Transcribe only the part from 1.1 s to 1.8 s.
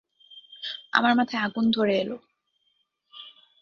মাথায় আগুন